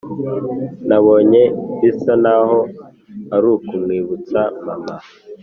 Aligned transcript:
nabonye 0.87 1.43
bisa 1.79 2.13
naho 2.23 2.57
arukumwibutsa 3.35 4.39
mama 4.65 4.95